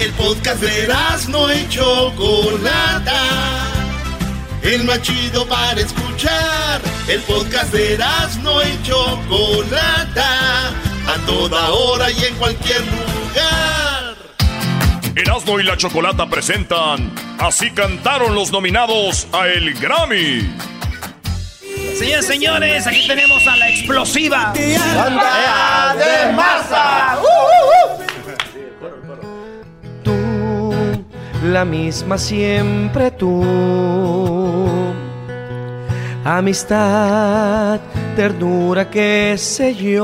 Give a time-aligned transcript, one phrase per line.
[0.00, 0.88] El podcast de
[1.28, 3.22] no y Chocolata.
[4.62, 6.80] El más chido para escuchar.
[7.08, 7.98] El podcast de
[8.42, 10.68] no y Chocolata.
[10.68, 14.16] A toda hora y en cualquier lugar.
[15.16, 20.48] Erasmo y la Chocolata presentan Así cantaron los nominados a el Grammy.
[21.98, 24.52] Señores, señores, aquí tenemos a la explosiva.
[24.96, 27.18] ¡Banda de masa!
[27.20, 27.37] Tú,
[31.42, 33.42] la misma siempre tú.
[36.24, 37.80] Amistad,
[38.16, 40.00] ternura, qué sé yo.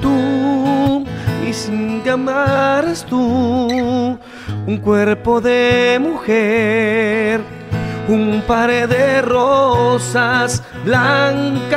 [0.00, 1.04] Tú,
[1.46, 3.18] y sin te amaras tú,
[4.66, 7.40] un cuerpo de mujer
[8.08, 11.76] un par de rosas blancas.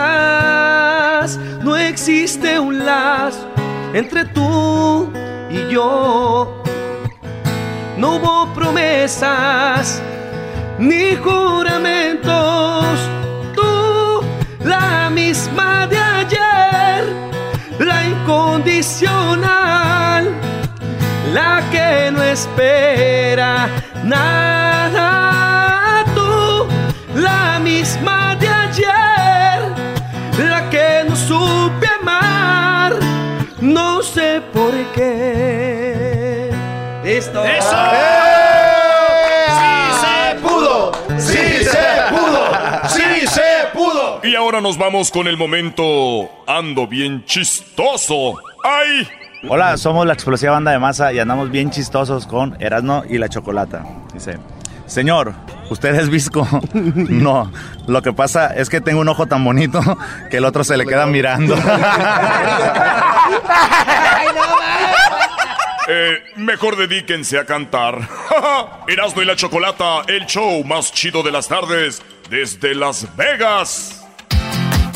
[1.64, 3.48] No existe un lazo
[3.94, 5.12] entre tú
[5.54, 6.62] y yo.
[7.98, 10.02] No hubo promesas
[10.80, 12.86] ni juramentos.
[13.56, 14.24] Tú,
[14.64, 17.06] la misma de ayer,
[17.80, 20.32] la incondicional,
[21.34, 23.70] la que no espera
[24.04, 25.43] nada
[37.34, 37.46] ¡Listo!
[37.46, 37.76] ¡Eso!
[39.58, 40.92] ¡Sí se pudo!
[41.18, 42.44] ¡Sí se pudo!
[42.90, 44.22] ¡Sí se pudo!
[44.24, 48.36] Y ahora nos vamos con el momento ando bien chistoso.
[48.64, 49.08] ¡Ay!
[49.50, 53.30] Hola, somos la explosiva banda de masa y andamos bien chistosos con Erasmo y la
[53.30, 53.84] Chocolata.
[54.14, 54.38] Dice,
[54.86, 55.34] señor,
[55.70, 56.46] ¿Usted es visco?
[56.74, 57.50] No.
[57.88, 59.82] Lo que pasa es que tengo un ojo tan bonito
[60.30, 61.56] que el otro se le queda mirando.
[65.88, 68.08] Eh, mejor dedíquense a cantar.
[68.88, 74.06] Erasmo y la Chocolata, el show más chido de las tardes desde Las Vegas.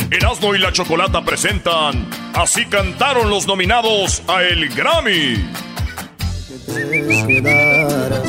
[0.09, 5.44] Erasmo y la Chocolata presentan Así cantaron los nominados a el Grammy.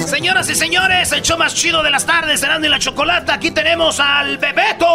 [0.07, 3.35] Señoras y señores, el show más chido de las tardes, Serán y la Chocolata.
[3.35, 4.87] Aquí tenemos al Bebeto.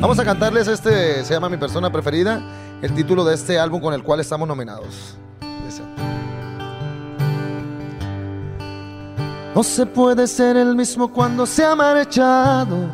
[0.00, 2.40] Vamos a cantarles este, se llama Mi Persona Preferida,
[2.80, 5.16] el título de este álbum con el cual estamos nominados.
[9.54, 12.88] No se puede ser el mismo cuando se ha marchado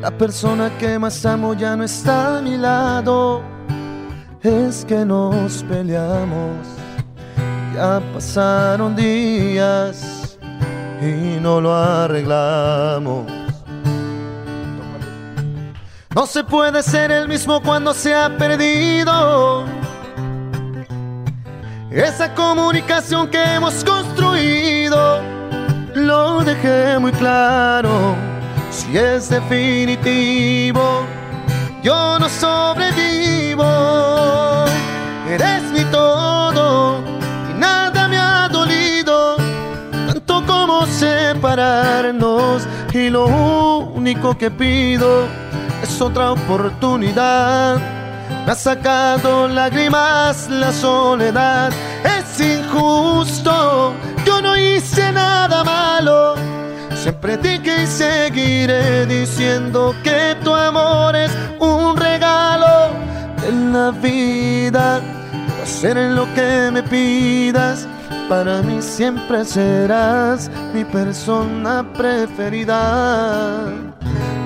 [0.00, 3.42] La persona que más amo ya no está a mi lado.
[4.40, 6.66] Es que nos peleamos.
[7.74, 10.38] Ya pasaron días
[11.02, 13.45] y no lo arreglamos.
[16.16, 19.66] No se puede ser el mismo cuando se ha perdido.
[21.90, 25.20] Esa comunicación que hemos construido,
[25.94, 28.16] lo dejé muy claro
[28.70, 31.04] si es definitivo,
[31.82, 33.66] yo no sobrevivo.
[35.28, 36.98] Eres mi todo
[37.50, 39.36] y nada me ha dolido,
[40.06, 42.66] tanto como separarnos.
[42.94, 45.45] Y lo único que pido
[45.96, 47.78] es otra oportunidad.
[48.44, 51.72] Me ha sacado lágrimas la soledad.
[52.04, 53.94] Es injusto,
[54.26, 56.34] yo no hice nada malo
[56.94, 62.90] Siempre dije y seguiré diciendo que tu amor es un regalo
[63.40, 65.00] de la vida.
[65.48, 67.86] Voy hacer lo que me pidas.
[68.28, 73.95] Para mí siempre serás mi persona preferida.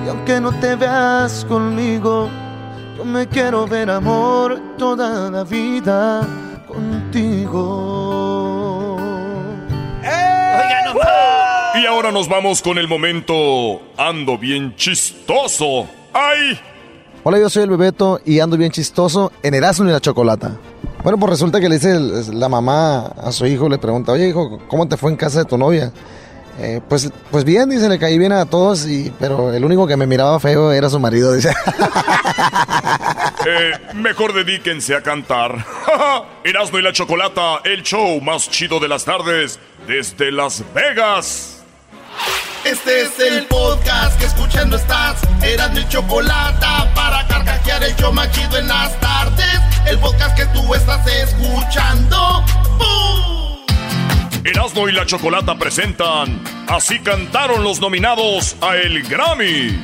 [0.05, 2.28] Y aunque no te veas conmigo,
[2.97, 6.27] yo me quiero ver amor toda la vida
[6.66, 8.10] contigo.
[11.81, 15.87] Y ahora nos vamos con el momento Ando bien chistoso.
[16.12, 16.59] ¡Ay!
[17.22, 20.53] Hola, yo soy el Bebeto y ando bien chistoso en Erasmo y la Chocolata.
[21.03, 21.98] Bueno, pues resulta que le dice
[22.33, 25.45] la mamá a su hijo, le pregunta, oye hijo, ¿cómo te fue en casa de
[25.45, 25.92] tu novia?
[26.58, 29.97] Eh, pues, pues bien, dice, le caí bien a todos, y, pero el único que
[29.97, 31.50] me miraba feo era su marido, dice.
[33.47, 35.64] eh, mejor dedíquense a cantar.
[36.44, 41.60] Erasmo y la Chocolata, el show más chido de las tardes desde Las Vegas.
[42.64, 45.20] Este es el podcast que escuchando estás.
[45.42, 49.60] Eran mi chocolate para carcajear el show machido en las tardes.
[49.86, 52.44] El podcast que tú estás escuchando.
[52.78, 53.40] ¡Bum!
[54.45, 59.78] Erasmo y la Chocolata presentan Así cantaron los nominados a el Grammy.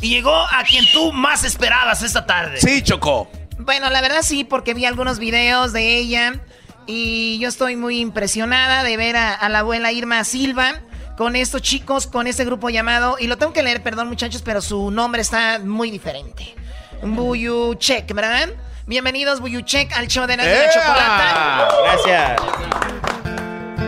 [0.00, 2.60] y llegó a quien tú más esperabas esta tarde.
[2.60, 3.30] Sí, Choco.
[3.58, 6.40] Bueno, la verdad sí, porque vi algunos videos de ella
[6.86, 10.80] y yo estoy muy impresionada de ver a, la abuela Irma Silva
[11.16, 14.60] con estos chicos, con este grupo llamado, y lo tengo que leer, perdón muchachos, pero
[14.60, 16.54] su nombre está muy diferente.
[17.02, 18.50] Buyuchek, ¿verdad?
[18.86, 21.68] Bienvenidos Buyuchek al show de la, chocolata.
[21.84, 22.38] Gracias.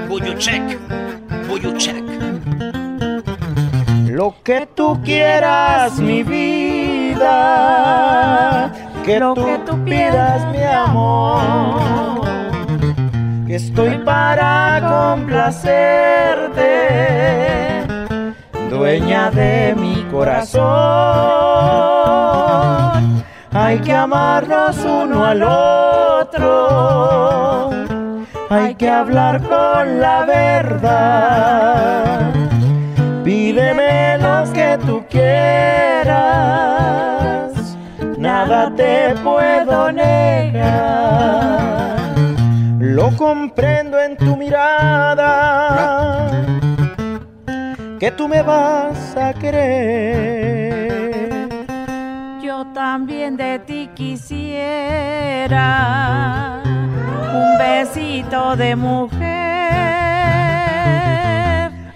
[0.09, 0.79] Buyuchek.
[1.47, 2.03] Buyuchek.
[4.09, 7.23] Lo que tú quieras, mi vida,
[9.05, 12.25] que lo que tú pidas, mi amor,
[13.47, 16.65] que estoy para complacerte,
[18.71, 20.57] dueña de mi corazón.
[23.59, 26.51] Hay que amarnos uno al otro,
[28.51, 31.77] hay que hablar con la verdad
[33.27, 36.15] Pídeme lo que tú quieras,
[38.17, 40.77] nada te puedo negar.
[42.79, 46.31] Lo comprendo en tu mirada,
[47.99, 51.06] que tú me vas a querer.
[52.89, 55.61] También de ti quisiera
[57.41, 59.27] un besito de mujer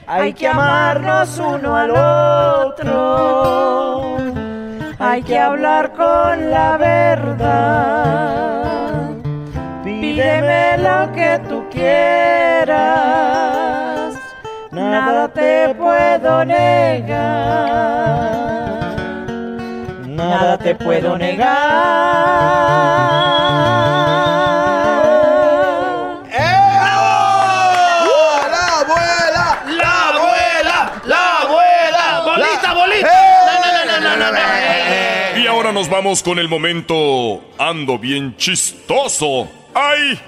[0.08, 2.96] hay que amarnos uno al otro.
[4.98, 8.30] Hay que hablar con la verdad.
[9.84, 12.80] Pídeme lo que tú quieras.
[14.72, 17.80] Nada te puedo negar.
[20.28, 22.60] Nada te puedo negar.
[35.72, 39.48] nos vamos con el momento Ando bien chistoso.
[39.72, 40.18] ¡Ay!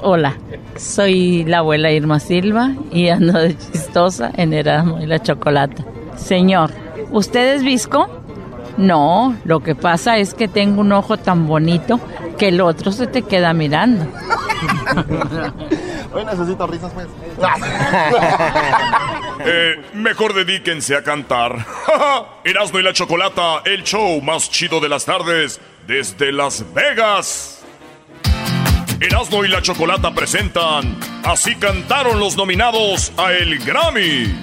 [0.00, 0.36] Hola,
[0.76, 5.84] soy la abuela Irma Silva y ando de chistosa en Erasmo y la Chocolata.
[6.16, 6.72] Señor,
[7.10, 8.21] ¿usted es visco?
[8.76, 12.00] No, lo que pasa es que tengo un ojo tan bonito
[12.38, 14.06] que el otro se te queda mirando.
[16.14, 17.06] Hoy necesito risas, pues.
[19.40, 21.64] eh, mejor dedíquense a cantar.
[22.44, 27.64] Erasmo y la Chocolata, el show más chido de las tardes desde Las Vegas.
[29.00, 34.34] Erasmo y la Chocolata presentan Así cantaron los nominados a el Grammy.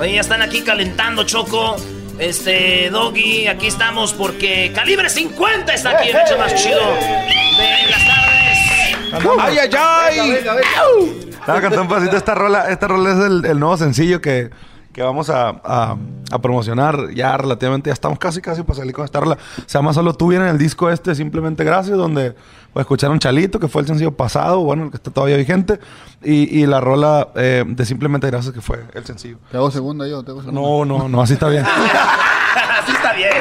[0.00, 1.76] Oye, ya están aquí calentando, Choco.
[2.18, 8.06] Este, Doggy, aquí estamos porque Calibre 50 está aquí, el hecho más chido de las
[8.06, 9.38] tardes.
[9.40, 11.28] ¡Ay, ay, ay!
[11.48, 12.16] Estaba cantando un pasito.
[12.16, 14.50] Esta rola, esta rola es el, nuevo sencillo que,
[14.98, 15.96] que vamos a, a,
[16.42, 17.88] promocionar ya relativamente.
[17.88, 19.38] Ya estamos casi, casi para salir con esta rola.
[19.64, 22.34] Se llama Solo tú viene en el disco este, Simplemente Gracias, donde
[22.72, 25.78] pues, escucharon Chalito, que fue el sencillo pasado, bueno, el que está todavía vigente.
[26.20, 29.38] Y, y la rola eh, de Simplemente Gracias, que fue el sencillo.
[29.52, 30.24] ¿Te hago segunda yo?
[30.24, 30.60] ¿Te hago segunda?
[30.60, 31.64] No, no, no, así está bien.
[32.82, 33.32] así está bien.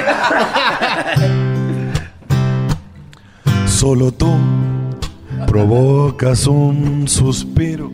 [3.65, 4.31] Solo tú
[5.47, 7.93] provocas un suspiro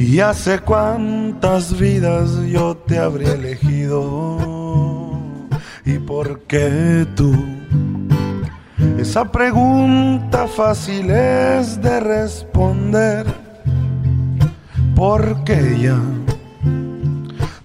[0.00, 4.38] y hace cuántas vidas yo te habría elegido.
[5.84, 7.34] ¿Y por qué tú?
[8.98, 13.26] Esa pregunta fácil es de responder.
[14.96, 16.00] Porque ya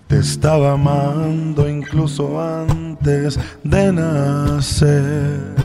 [0.07, 5.55] te estaba amando incluso antes de nacer.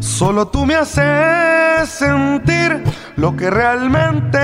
[0.00, 2.82] Solo tú me haces sentir
[3.20, 4.38] lo que realmente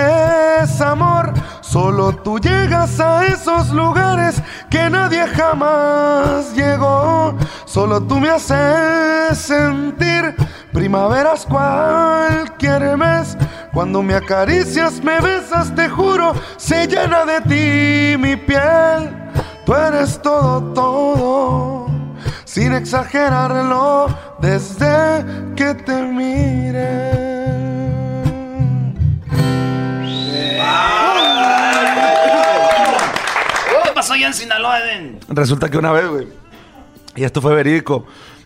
[0.63, 1.33] es amor.
[1.63, 7.35] Solo tú llegas a esos lugares que nadie jamás llegó.
[7.65, 10.35] Solo tú me haces sentir
[10.73, 13.37] primaveras cualquier mes.
[13.73, 19.33] Cuando me acaricias, me besas, te juro, se llena de ti mi piel.
[19.65, 21.87] Tú eres todo, todo
[22.45, 24.07] sin exagerarlo,
[24.41, 25.25] desde
[25.57, 27.26] que te mire.
[34.17, 35.19] Allá en Sinaloa, Eden?
[35.29, 36.27] Resulta que una vez, güey,
[37.15, 38.05] Y esto fue verídico.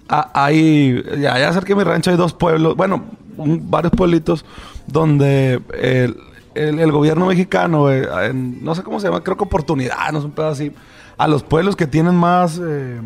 [0.09, 3.05] Ah, ya, ya cerca de mi rancho hay dos pueblos, bueno,
[3.37, 4.45] un- varios pueblitos
[4.87, 6.17] donde el,
[6.55, 10.27] el- el gobierno mexicano, en- no sé cómo se llama, creo que oportunidad, no sé,
[10.27, 10.73] un pedo así,
[11.17, 13.01] a los pueblos que tienen más, eh,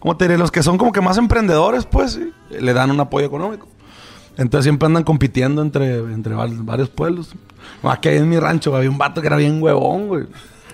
[0.00, 0.38] ¿cómo te diré?
[0.38, 3.66] Los que son como que más emprendedores, pues, sí, le dan un apoyo económico.
[4.38, 7.34] Entonces siempre andan compitiendo entre, entre varios pueblos.
[7.82, 10.24] Aquí en mi rancho había un vato que era bien huevón, güey.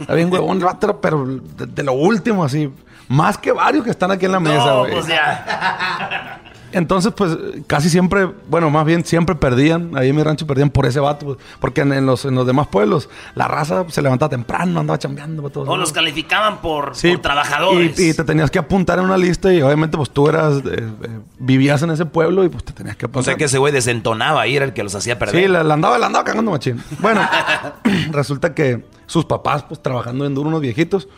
[0.01, 0.65] Era bien huevón el
[1.01, 2.73] pero de, de lo último, así.
[3.09, 4.93] Más que varios que están aquí en la mesa, No, güey.
[4.95, 6.41] pues ya.
[6.73, 7.37] Entonces, pues,
[7.67, 9.97] casi siempre, bueno, más bien siempre perdían.
[9.97, 11.27] Ahí en mi rancho perdían por ese vato.
[11.27, 14.99] pues, porque en, en los, en los demás pueblos, la raza se levantaba temprano, andaba
[14.99, 15.43] chambeando.
[15.43, 17.99] para todos O los calificaban por, Sí, por trabajadores.
[17.99, 20.61] Y, y te tenías que apuntar en una lista y obviamente pues tú eras, eh,
[20.77, 23.25] eh, vivías en ese pueblo y pues te tenías que O apuntar.
[23.25, 25.43] sea que ese güey desentonaba ahí, era el que los hacía perder.
[25.43, 26.83] Sí, la, la andaba, la andaba cagando machín.
[27.01, 27.21] Bueno,
[28.13, 31.09] resulta que sus papás pues trabajando en duro unos viejitos.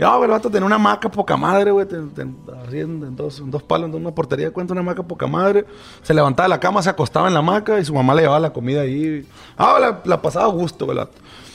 [0.00, 1.86] Güey, el vato tenía una maca poca madre, güey.
[1.86, 5.02] ten- ten- Así en, en dos, en dos palos, en una portería, cuenta una maca
[5.02, 5.64] poca madre.
[6.02, 8.40] Se levantaba de la cama, se acostaba en la maca y su mamá le llevaba
[8.40, 9.26] la comida ahí.
[9.56, 10.98] Ah, la, la pasaba a gusto, güey.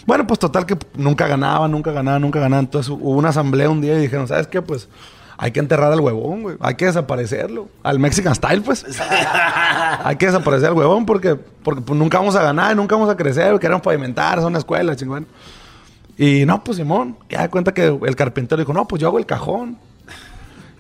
[0.06, 2.60] Bueno, pues total que nunca ganaba, nunca ganaba, nunca ganaba.
[2.62, 4.62] Entonces hubo una asamblea un día y dijeron, ¿sabes qué?
[4.62, 4.88] Pues
[5.38, 6.58] hay que enterrar al huevón, güey.
[6.60, 7.68] Hay que desaparecerlo.
[7.84, 8.86] Al Mexican Style, pues.
[10.04, 13.18] hay que desaparecer al huevón porque, porque pues, nunca vamos a ganar, nunca vamos a
[13.18, 13.58] crecer.
[13.60, 15.26] Queremos pavimentar, son una escuela, chingón.
[16.18, 19.18] Y no, pues Simón, ya de cuenta que el carpintero dijo, no, pues yo hago
[19.18, 19.78] el cajón.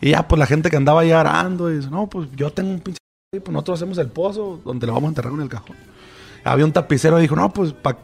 [0.02, 2.70] Y ya, pues la gente que andaba ahí arando, y dice, no, pues yo tengo
[2.72, 3.00] un pinche...
[3.34, 5.76] y, Pues nosotros hacemos el pozo donde lo vamos a enterrar en el cajón.
[6.44, 7.98] Había un tapicero y dijo, no, pues pa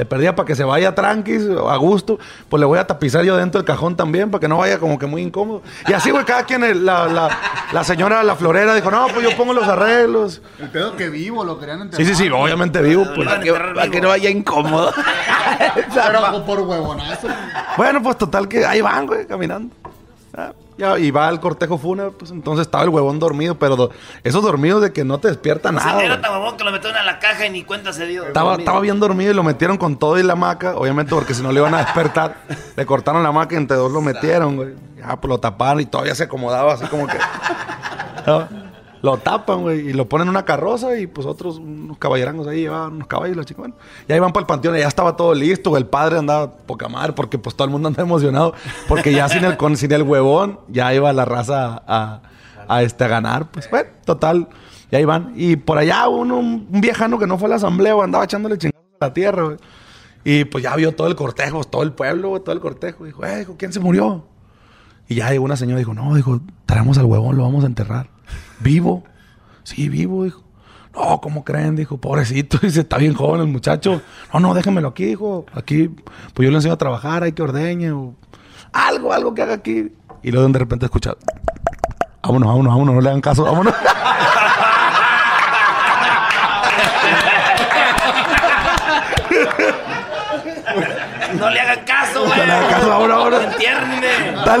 [0.00, 2.18] le perdía para que se vaya tranquis, a gusto.
[2.48, 4.98] Pues le voy a tapizar yo dentro del cajón también, para que no vaya como
[4.98, 5.62] que muy incómodo.
[5.86, 7.28] Y así, güey, cada quien, el- la, la,
[7.70, 10.40] la señora, la florera, dijo, no, pues yo pongo los arreglos.
[10.58, 12.06] El pedo que vivo lo querían enterrar.
[12.06, 13.04] Sí, sí, sí, obviamente vivo.
[13.14, 14.90] Pues, Para que- para que no vaya incómodo.
[15.94, 17.28] Pero por huevonazo.
[17.76, 19.74] Bueno, pues total que ahí van, güey, caminando.
[20.80, 23.90] Ya, y va el cortejo fúnebre, pues entonces estaba el huevón dormido, pero do-
[24.24, 26.02] esos dormidos de que no te despierta O sea, nada.
[26.04, 28.24] era tan babón que lo metieron a la caja y ni cuenta se dio.
[28.26, 31.42] Estaba, estaba bien dormido y lo metieron con todo y la hamaca, obviamente porque si
[31.42, 32.38] no le iban a despertar,
[32.76, 34.74] le cortaron la hamaca y entre dos lo metieron, güey.
[34.98, 37.16] Ya, pues lo taparon y todavía se acomodaba así como que...
[39.02, 42.60] Lo tapan, güey, y lo ponen en una carroza y pues otros, unos caballerangos ahí
[42.60, 43.74] llevaban unos caballos, la chica, bueno.
[44.06, 45.76] Y ahí van para el panteón y ya estaba todo listo.
[45.76, 48.54] El padre andaba poca madre porque pues todo el mundo andaba emocionado.
[48.88, 52.22] Porque ya sin el, con, sin el huevón, ya iba la raza a,
[52.68, 53.50] a, este, a ganar.
[53.50, 54.48] Pues bueno, total,
[54.90, 55.32] y ahí van.
[55.36, 58.84] Y por allá uno, un, viejano que no fue a la asamblea, andaba echándole chingazos
[59.00, 59.56] a la tierra, güey.
[60.24, 63.04] Y pues ya vio todo el cortejo, todo el pueblo, güey, todo el cortejo.
[63.04, 64.26] Dijo, eh, ¿quién se murió?
[65.08, 67.66] Y ya llegó una señora y dijo, no, dijo, traemos al huevón, lo vamos a
[67.66, 68.10] enterrar.
[68.60, 69.04] ¿Vivo?
[69.64, 70.42] Sí, vivo, dijo.
[70.94, 71.76] No, ¿cómo creen?
[71.76, 74.02] Dijo, pobrecito, dice, está bien joven el muchacho.
[74.32, 75.46] No, no, déjenmelo aquí, dijo.
[75.54, 75.88] Aquí,
[76.34, 78.14] pues yo le enseño a trabajar, hay que ordeñe o
[78.72, 79.92] algo, algo que haga aquí.
[80.22, 81.14] Y luego de repente escucha,
[82.22, 83.74] vámonos, vámonos, vámonos, no le hagan caso, vámonos.
[91.34, 92.38] No le hagan caso, güey.
[92.38, 93.44] No le hagan caso, ahora, ahora.
[93.44, 94.38] Entiéndeme.
[94.38, 94.56] Está,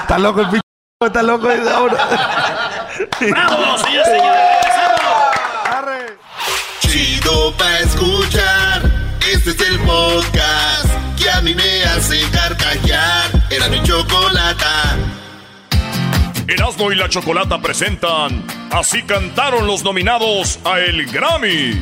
[0.00, 0.62] está loco el pinche,
[1.00, 1.48] está loco.
[1.48, 1.98] dice, vámonos.
[3.20, 4.64] ¡Bravo, señores, señores!
[6.80, 8.82] Chido pa' escuchar.
[9.32, 13.30] Este es el podcast que a mí me hace carcajear.
[13.50, 14.96] Era mi chocolata.
[16.46, 21.80] Erasmo y la Chocolata presentan Así cantaron los nominados a el Grammy.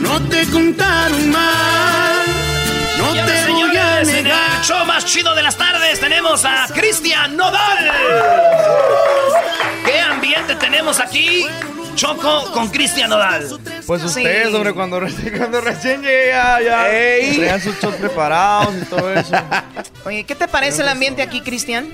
[0.00, 2.33] No te contaron mal.
[5.04, 7.92] Más chido de las tardes tenemos a Cristian Nodal.
[9.84, 11.44] ¿Qué ambiente tenemos aquí?
[11.94, 13.46] Choco con Cristian Nodal.
[13.86, 14.06] Pues Sí.
[14.06, 17.36] ustedes, hombre, cuando, reci- cuando recién llegué ya, ya Ey.
[17.36, 19.34] traían sus shots preparados y todo eso.
[20.06, 21.86] Oye, ¿qué te parece el ambiente aquí, Cristian?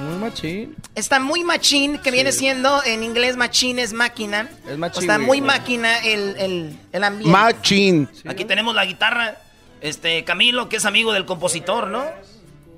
[0.00, 0.76] Muy machín.
[0.94, 4.48] Está muy machín, que viene siendo en inglés machín es máquina.
[4.68, 7.28] Es machín, Está muy máquina el, el, el ambiente.
[7.30, 8.08] Machín.
[8.28, 9.36] Aquí tenemos la guitarra.
[9.80, 12.04] Este, Camilo, que es amigo del compositor, ¿no?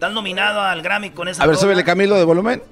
[0.05, 2.63] Estás nominado al Grammy con esa A ver, súbele Camilo de volumen.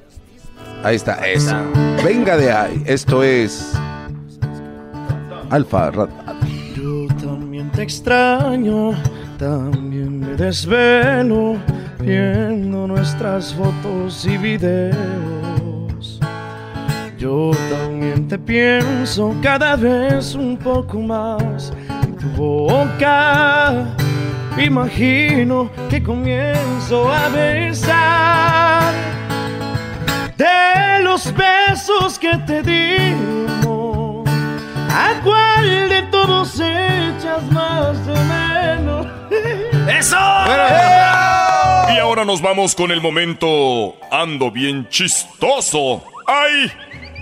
[0.84, 1.56] Ahí está, eso.
[2.04, 2.82] Venga de ahí.
[2.84, 3.72] Esto es.
[5.48, 6.10] Alfa Rat.
[6.76, 8.90] Yo también te extraño,
[9.38, 11.56] también me desvelo
[11.98, 16.20] viendo nuestras fotos y videos.
[17.16, 21.72] Yo también te pienso cada vez un poco más
[22.02, 23.86] en tu boca.
[24.58, 28.92] Imagino que comienzo a besar
[30.36, 34.28] de los besos que te dimos.
[34.90, 39.06] ¿A cuál de todos echas más de menos?
[39.98, 40.16] ¡Eso!
[41.94, 46.04] Y ahora nos vamos con el momento ando bien chistoso.
[46.26, 46.70] ¡Ay!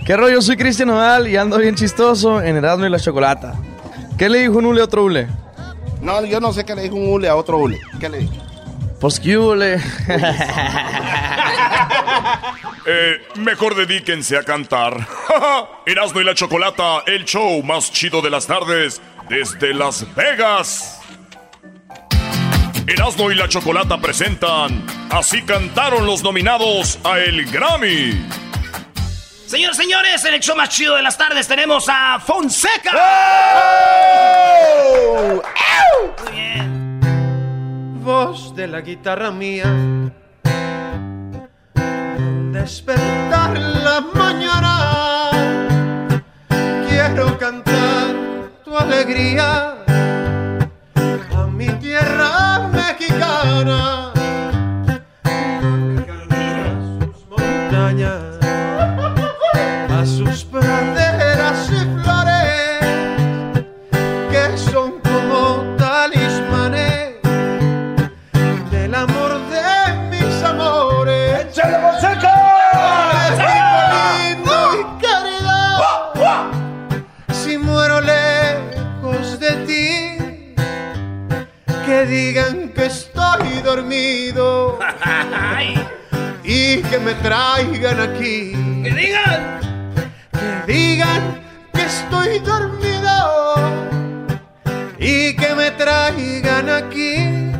[0.05, 0.41] ¿Qué rollo?
[0.41, 3.55] Soy Cristian Nodal y ando bien chistoso en Erasmo y la Chocolata.
[4.17, 5.27] ¿Qué le dijo un hule a otro hule?
[6.01, 7.79] No, yo no sé qué le dijo un hule a otro hule.
[7.99, 8.33] ¿Qué le dijo?
[8.99, 9.79] Pues qué hule.
[12.83, 15.07] Eh, mejor dedíquense a cantar.
[15.85, 20.99] Erasmo y la Chocolata, el show más chido de las tardes desde Las Vegas.
[22.87, 28.25] Erasmo y la Chocolata presentan Así cantaron los nominados a el Grammy.
[29.51, 32.91] Señores, señores, en el show más chido de las tardes tenemos a Fonseca.
[36.23, 37.01] Muy bien.
[38.01, 39.65] Voz de la guitarra mía.
[42.53, 45.31] Despertar la mañana.
[46.87, 48.15] Quiero cantar
[48.63, 49.83] tu alegría
[50.95, 54.00] a mi tierra mexicana.
[81.91, 84.79] Que digan que estoy dormido
[86.41, 88.53] y que me traigan aquí.
[88.81, 89.41] ¡Que digan!
[90.31, 91.21] Que digan
[91.73, 93.15] que estoy dormido
[94.99, 97.51] y que me traigan aquí.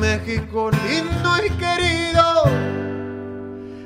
[0.00, 2.26] México lindo y querido,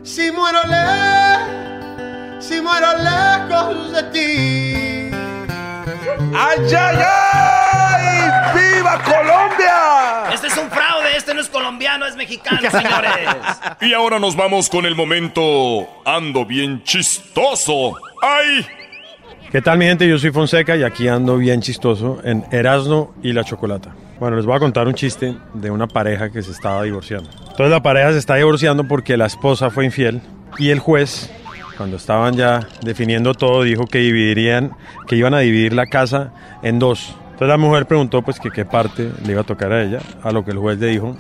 [0.02, 5.11] si muero le, si muero lejos de ti.
[6.35, 7.32] ¡Ay, ay, ay!
[10.33, 13.12] Este es un fraude, este no es colombiano, es mexicano, señores.
[13.81, 17.96] Y ahora nos vamos con el momento ando bien chistoso.
[18.22, 18.66] ¡Ay!
[19.51, 20.09] ¿Qué tal mi gente?
[20.09, 23.94] Yo soy Fonseca y aquí ando bien chistoso en Erasno y la Chocolata.
[24.18, 27.29] Bueno, les voy a contar un chiste de una pareja que se estaba divorciando.
[27.31, 30.22] Entonces la pareja se está divorciando porque la esposa fue infiel
[30.59, 31.31] y el juez,
[31.77, 34.72] cuando estaban ya definiendo todo, dijo que dividirían,
[35.07, 37.14] que iban a dividir la casa en dos.
[37.42, 40.31] Entonces la mujer preguntó pues que qué parte le iba a tocar a ella, a
[40.31, 41.16] lo que el juez le dijo,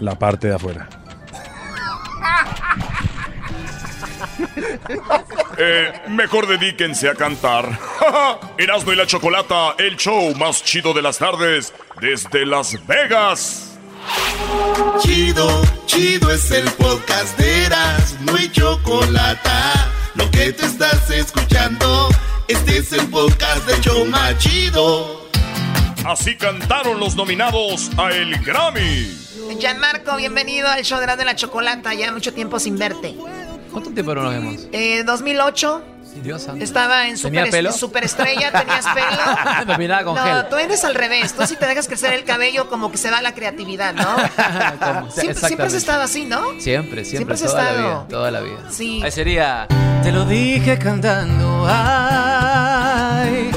[0.00, 0.88] la parte de afuera.
[5.56, 7.78] Eh, mejor dedíquense a cantar.
[8.58, 13.78] Erasmo y la Chocolata, el show más chido de las tardes desde Las Vegas.
[14.98, 19.50] Chido, chido es el podcast de Eras, no hay chocolate.
[20.16, 22.08] Lo que te estás escuchando,
[22.48, 25.29] este es el podcast de Choma Chido.
[26.04, 29.16] Así cantaron los nominados a el Grammy.
[29.58, 31.92] Gianmarco, bienvenido al show de la, de la chocolata.
[31.94, 33.14] Ya mucho tiempo sin verte.
[33.70, 34.68] ¿Cuánto tiempo no nos vemos?
[34.72, 35.82] Eh, 2008.
[36.24, 36.64] Dios santo.
[36.64, 37.72] Estaba en ¿Tenía super, pelo?
[37.72, 39.66] superestrella, tenías pelo.
[39.66, 40.48] Me miraba con no, gel.
[40.48, 41.34] tú eres al revés.
[41.34, 44.16] Tú si te dejas crecer el cabello, como que se va la creatividad, ¿no?
[45.12, 46.40] Siempre, siempre has estado así, ¿no?
[46.58, 47.88] Siempre, siempre, Siempre has toda la estado.
[47.88, 48.58] vida, toda la vida.
[48.70, 49.00] Sí.
[49.04, 49.68] Ahí sería.
[50.02, 53.50] Te lo dije cantando, ay,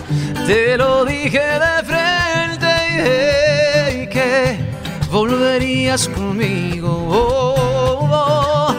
[0.45, 2.12] te lo dije de frente
[4.09, 4.57] que
[5.11, 8.75] volverías conmigo, oh, oh,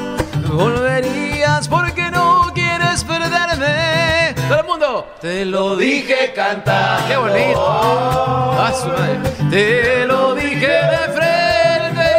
[0.53, 4.35] volverías porque no quieres perderme.
[4.49, 7.61] Todo el mundo, te lo dije cantando, qué bonito.
[7.61, 9.19] Ah, su madre.
[9.51, 12.11] Te lo dije de frente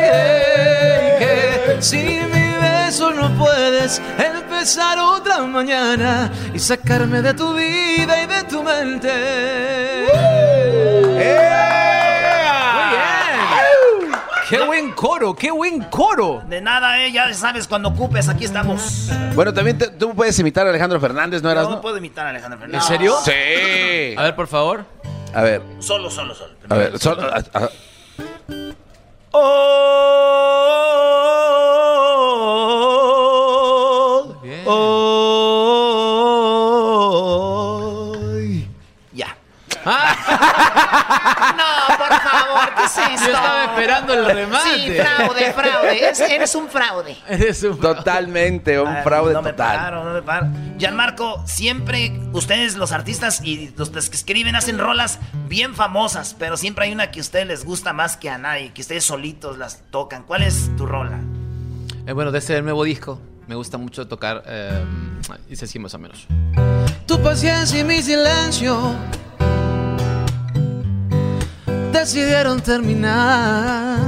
[1.20, 8.26] que sin mi beso no puedes empezar otra mañana y sacarme de tu vida y
[8.26, 10.35] de tu mente.
[14.96, 16.42] Coro, qué buen coro.
[16.48, 19.10] De nada, eh, ya sabes, cuando ocupes, aquí estamos.
[19.36, 21.66] Bueno, también te- tú puedes imitar a Alejandro Fernández, ¿no eras?
[21.66, 21.82] No No?
[21.82, 22.88] puedo imitar a Alejandro ¿En Fernández.
[22.88, 23.16] serio?
[23.24, 24.16] Sí.
[24.18, 24.86] A ver, por favor.
[25.34, 26.54] A ver, Solo, solo, solo.
[26.70, 26.98] a ver.
[26.98, 27.70] sol- a- a-
[39.14, 39.28] Ya.
[41.58, 41.75] No,
[42.08, 43.26] por favor, ¿qué es esto?
[43.26, 44.70] Yo estaba esperando el remate.
[44.76, 46.10] Sí, fraude, fraude.
[46.10, 47.18] Es- eres un fraude.
[47.28, 49.76] Eres un Totalmente, un Ah, fraude no me total.
[49.78, 50.76] pagaron, no me pagaron.
[50.78, 56.86] Gianmarco, siempre ustedes, los artistas y los que escriben, hacen rolas bien famosas, pero siempre
[56.86, 59.82] hay una que a ustedes les gusta más que a nadie, que ustedes solitos las
[59.92, 60.24] tocan.
[60.24, 61.20] ¿Cuál es tu rola?
[62.08, 64.44] Eh, bueno, de ese nuevo disco me gusta mucho tocar.
[64.46, 64.84] Eh,
[65.50, 66.28] dice así más o menos.
[67.08, 68.96] Tu paciencia y mi silencio
[72.00, 74.00] decidieron terminar.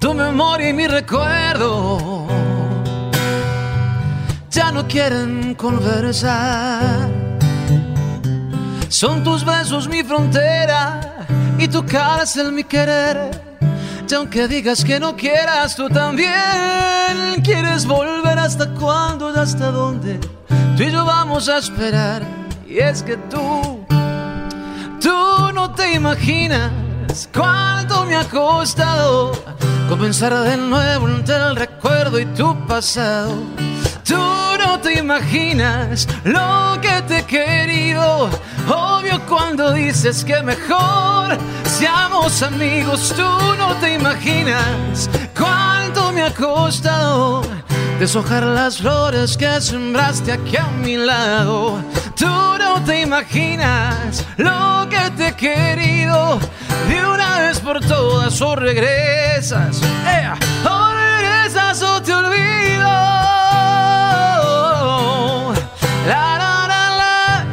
[0.00, 2.26] tu memoria y mi recuerdo
[4.50, 7.10] ya no quieren conversar.
[8.88, 11.26] Son tus besos mi frontera
[11.58, 13.30] y tu cárcel mi querer.
[14.08, 20.20] Y aunque digas que no quieras, tú también quieres volver hasta cuándo y hasta dónde.
[20.76, 22.22] Tú y yo vamos a esperar.
[22.68, 23.84] Y es que tú,
[25.00, 29.32] tú no te imaginas cuánto me ha costado
[29.88, 33.34] comenzar de nuevo entre el recuerdo y tu pasado.
[34.04, 38.30] Tú no te imaginas lo que te he querido.
[38.68, 43.12] Obvio cuando dices que mejor seamos amigos.
[43.16, 47.42] Tú no te imaginas cuánto me ha costado
[47.98, 51.82] deshojar las flores que sembraste aquí a mi lado.
[52.16, 56.38] Tú no te imaginas lo que te he querido.
[56.88, 60.36] De una vez por todas o regresas, ¡Ea!
[60.64, 62.86] o regresas o te olvido.
[66.06, 67.46] La, la, la.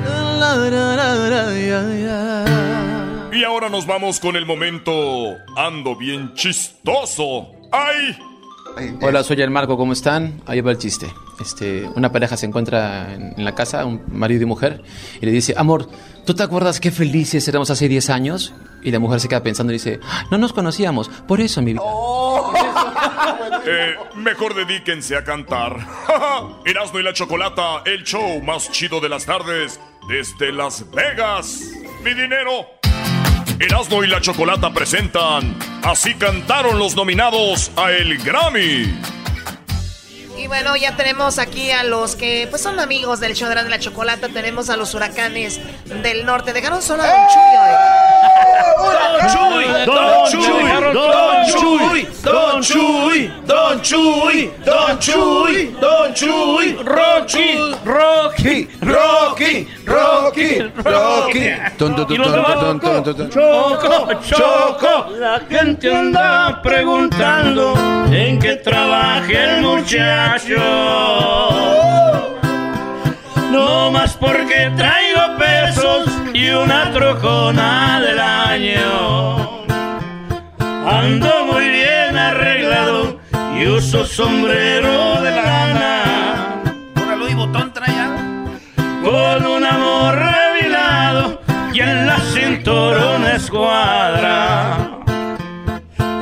[3.32, 7.52] Y ahora nos vamos con el momento ando bien chistoso.
[7.72, 8.16] ¡Ay!
[9.02, 10.42] Hola, soy el Marco, ¿cómo están?
[10.46, 11.08] Ahí va el chiste.
[11.40, 14.82] Este, una pareja se encuentra en, en la casa, un marido y mujer,
[15.22, 15.88] y le dice, amor,
[16.26, 18.54] ¿tú te acuerdas qué felices éramos hace 10 años?
[18.82, 21.74] Y la mujer se queda pensando y dice, "Ah, no nos conocíamos, por eso mi
[21.74, 21.82] vida.
[23.66, 25.78] Eh, mejor dedíquense a cantar.
[26.66, 31.72] Erasmo y la Chocolata, el show más chido de las tardes desde Las Vegas.
[32.04, 32.68] Mi dinero.
[33.60, 38.94] Erasmo y la Chocolata presentan Así cantaron los nominados a el Grammy.
[40.38, 43.64] Y bueno, ya tenemos aquí a los que pues son amigos del show de la,
[43.64, 44.30] de la chocolata.
[44.30, 45.60] Tenemos a los huracanes
[46.02, 46.54] del norte.
[46.54, 47.42] Dejaron solo a Don Chuy.
[48.80, 49.66] hoy.
[49.66, 51.33] Don Chuy, Don Chuy, Don Chuy,
[52.24, 53.82] Don Chuy, Don
[55.00, 61.52] Chuy, Don Chuy, Rocky, Rocky, Rocky, Rocky, Rocky.
[61.78, 63.30] Ton, ton, ton, Y los ton, de ton, ton, ton, ton.
[63.30, 67.74] Choco, Choco, la gente anda preguntando
[68.12, 70.62] en qué trabaja el muchacho.
[73.52, 79.53] No más porque traigo pesos y una trocona del año.
[80.86, 83.18] Ando muy bien arreglado
[83.58, 86.62] y uso sombrero de lana.
[86.96, 87.94] Ahora Louis Botón trae.
[89.02, 91.42] Con un amor revilado
[91.74, 95.00] y en la cintura una escuadra.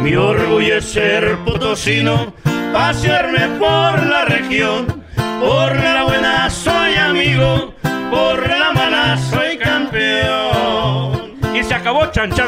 [0.02, 2.34] Mi orgullo es ser potosino,
[2.71, 5.04] pasearme por la región.
[5.39, 7.74] Por la buena soy amigo,
[8.12, 11.34] por la mala soy campeón.
[11.56, 12.47] Y se acabó Chan Chan.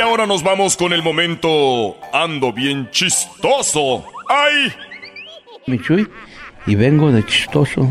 [0.00, 4.02] Y ahora nos vamos con el momento ando bien chistoso.
[4.30, 4.72] ¡Ay!
[5.66, 6.08] Michuy
[6.66, 7.86] y vengo de chistoso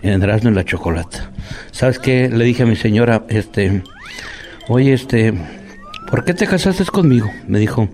[0.00, 1.32] en y la Chocolata.
[1.72, 2.28] ¿Sabes qué?
[2.28, 3.82] Le dije a mi señora, este,
[4.68, 5.34] oye, este,
[6.08, 7.28] ¿por qué te casaste conmigo?
[7.48, 7.88] Me dijo,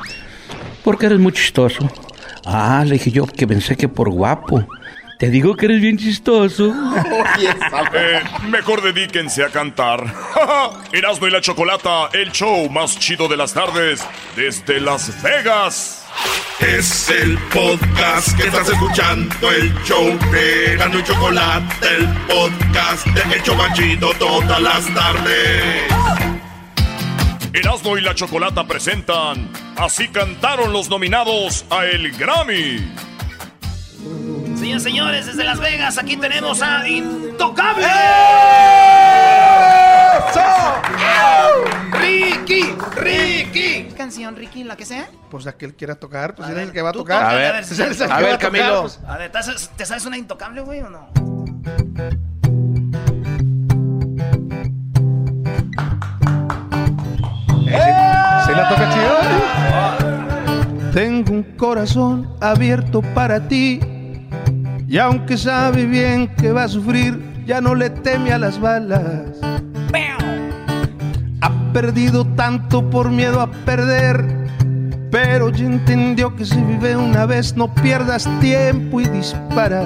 [0.85, 1.91] porque eres muy chistoso.
[2.45, 4.67] Ah, le dije yo que pensé que por guapo.
[5.19, 6.75] Te digo que eres bien chistoso.
[7.95, 10.05] Eh, mejor dedíquense a cantar.
[10.93, 14.05] Erasmo y la Chocolata, el show más chido de las tardes
[14.37, 16.07] desde Las Vegas.
[16.61, 23.35] Es el podcast que estás escuchando, el show de Erasmo y Chocolate, el podcast de
[23.35, 25.85] El Chobachito todas las tardes.
[27.53, 32.79] Erasmo y la Chocolata presentan Así cantaron los nominados a el Grammy.
[34.65, 37.87] Señores, señores, desde Las Vegas, aquí tenemos a Intocable.
[42.01, 43.85] Ricky, Ricky.
[43.89, 44.65] ¿Qué canción, Ricky?
[44.65, 45.07] ¿La que sea?
[45.31, 47.19] Pues la que él quiera tocar, pues él es el que va a tocar.
[47.19, 47.85] toca, A ver, pues a
[48.39, 49.01] tocar, pues.
[49.07, 51.11] A ver, ¿te sabes, te sabes una Intocable, güey, o no?
[58.47, 60.91] ¿Se la toca chido?
[60.95, 63.94] Tengo un corazón abierto para ti.
[64.95, 69.25] Y aunque sabe bien que va a sufrir, ya no le teme a las balas.
[71.41, 74.25] Ha perdido tanto por miedo a perder.
[75.11, 79.83] Pero ya entendió que si vive una vez, no pierdas tiempo y dispara.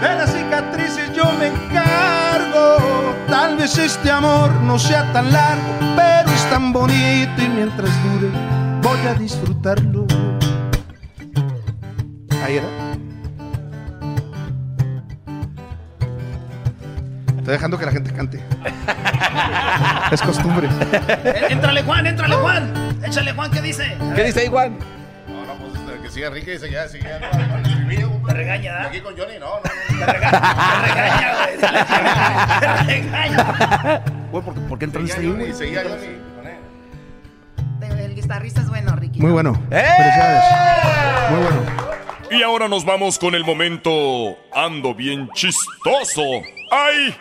[0.00, 3.14] De las cicatrices yo me encargo.
[3.28, 8.32] Tal vez este amor no sea tan largo, pero es tan bonito y mientras dure
[8.82, 10.08] voy a disfrutarlo.
[12.44, 12.85] Ahí era.
[17.46, 18.40] Estoy dejando que la gente cante.
[20.10, 20.68] es costumbre.
[21.24, 22.98] Eh, Éntrale, Juan, éntrale, Juan.
[23.04, 23.96] Échale, Juan, ¿qué dice?
[24.16, 24.76] ¿Qué dice ahí, Juan?
[25.28, 27.04] No, no, pues este, que siga Enrique y sigue, sigue.
[27.04, 28.88] Te regaña, ¿verdad?
[28.88, 30.06] Aquí con Johnny, no, no.
[30.06, 31.56] Te regaña, güey.
[31.60, 34.02] Te regaña.
[34.32, 35.54] Güey, ¿por, por qué entraste ahí, güey?
[35.54, 36.18] seguía Johnny.
[38.02, 39.20] El guitarrista es bueno, Ricky.
[39.20, 39.52] Muy bueno.
[39.70, 39.84] ¡Eh!
[39.98, 41.30] Felicidades.
[41.30, 41.86] Muy bueno.
[42.28, 46.22] Y ahora nos vamos con el momento Ando bien chistoso.
[46.72, 47.14] ¡Ay!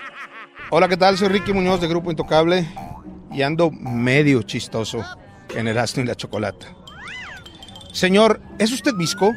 [0.78, 1.18] Hola, ¿qué tal?
[1.18, 2.68] Soy Ricky Muñoz de Grupo Intocable
[3.32, 5.06] y ando medio chistoso
[5.56, 6.68] en el asno y la chocolata.
[7.94, 9.32] Señor, ¿es usted visco?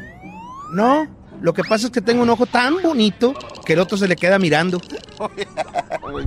[0.73, 1.07] No,
[1.39, 3.33] lo que pasa es que tengo un ojo tan bonito
[3.65, 4.81] que el otro se le queda mirando.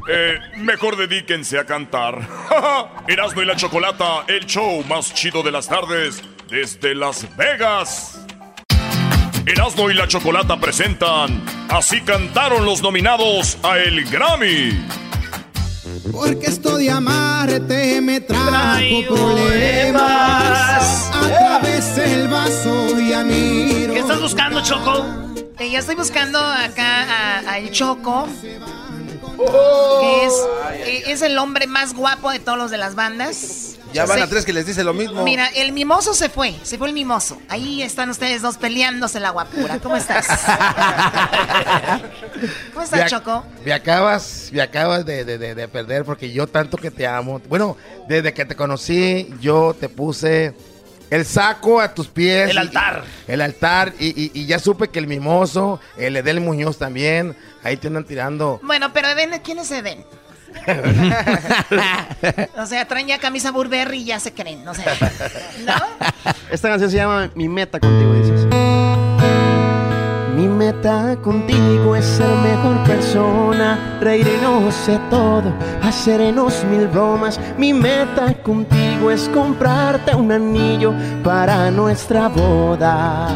[0.09, 2.27] Eh, mejor dedíquense a cantar.
[3.09, 8.25] Erasmo y la Chocolata, el show más chido de las tardes desde Las Vegas.
[9.44, 15.02] Erasmo y la Chocolata presentan Así cantaron los nominados a el Grammy.
[16.11, 21.11] Porque esto de amarte me trajo Traigo problemas.
[21.15, 23.87] A través del vaso y a mí.
[23.93, 25.05] ¿Qué estás buscando, Choco?
[25.59, 27.05] Eh, ya estoy buscando acá
[27.45, 28.27] a- al Choco,
[29.38, 30.01] Oh.
[30.01, 30.33] que es,
[30.88, 33.77] eh, es el hombre más guapo de todos los de las bandas.
[33.93, 34.23] Ya van Sí.
[34.25, 35.23] a tres que les dice lo mismo.
[35.25, 37.41] Mira, el mimoso se fue, se fue el mimoso.
[37.49, 39.79] Ahí están ustedes dos peleándose la guapura.
[39.79, 40.27] ¿Cómo estás?
[42.73, 43.45] ¿Cómo estás, Me Choco?
[43.65, 47.41] Me acabas, me acabas de, de- de- de perder porque yo tanto que te amo.
[47.49, 47.77] Bueno,
[48.09, 50.55] desde que te conocí, yo te puse
[51.11, 52.51] el saco a tus pies.
[52.51, 53.05] El y- altar.
[53.29, 53.93] el altar.
[53.99, 58.05] Y, y- y ya supe que el mimoso, el Edel Muñoz también, ahí te andan
[58.05, 58.61] tirando.
[58.63, 60.05] Bueno, pero Eden, ¿quién es Eden?
[62.57, 64.85] o sea, traen ya camisa Burberry y ya se creen, no sé.
[66.51, 68.47] Esta canción se llama Mi meta contigo, dices.
[70.37, 77.38] Mi meta contigo es ser mejor persona, reírnos de todo, hacernos mil bromas.
[77.59, 83.29] Mi meta contigo es comprarte un anillo para nuestra boda.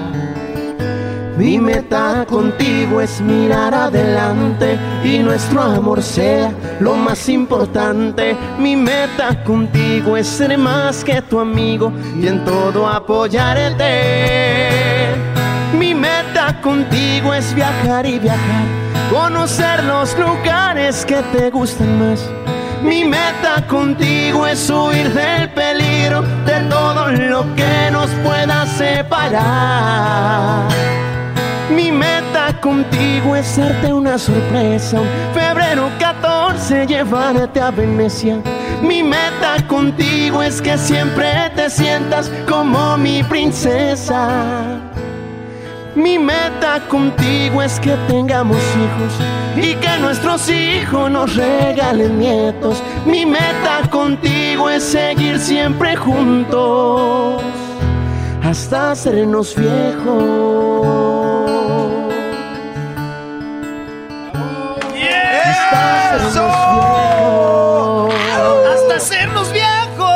[1.36, 8.34] Mi meta contigo es mirar adelante y nuestro amor sea lo más importante.
[8.58, 13.84] Mi meta contigo es ser más que tu amigo y en todo apoyarte.
[15.78, 18.64] Mi meta contigo es viajar y viajar,
[19.10, 22.26] conocer los lugares que te gustan más.
[22.82, 30.66] Mi meta contigo es huir del peligro, de todo lo que nos pueda separar.
[31.70, 35.00] Mi meta contigo es darte una sorpresa.
[35.00, 38.40] Un febrero 14 llevarte a Venecia.
[38.82, 44.78] Mi meta contigo es que siempre te sientas como mi princesa.
[45.96, 49.14] Mi meta contigo es que tengamos hijos
[49.56, 52.82] y que nuestros hijos nos regalen nietos.
[53.06, 57.42] Mi meta contigo es seguir siempre juntos
[58.44, 61.45] hasta sernos viejos.
[68.74, 70.10] Hasta hacernos viejos.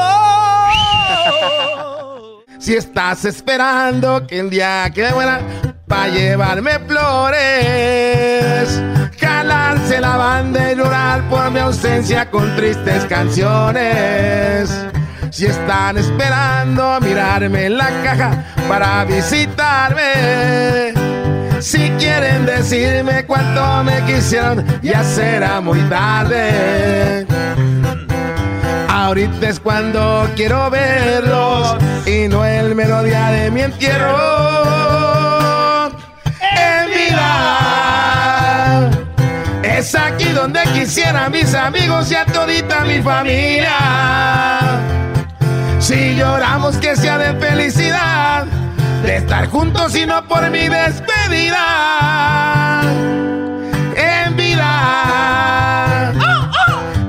[2.59, 5.41] Si estás esperando que el día que muera
[5.87, 8.83] para llevarme flores,
[9.21, 14.71] jalarse la banda y llorar por mi ausencia con tristes canciones.
[15.31, 20.93] Si están esperando mirarme en la caja para visitarme,
[21.61, 27.27] si quieren decirme cuánto me quisieron, ya será muy tarde.
[28.89, 34.17] Ahorita es cuando quiero verlos y no el melodía de mi entierro.
[36.41, 37.31] En vida
[39.63, 43.77] es aquí donde quisiera mis amigos y a todita mi familia.
[45.79, 48.47] Si lloramos que sea de felicidad,
[49.03, 51.63] de estar juntos y no por mi despedida.
[53.97, 56.13] En vida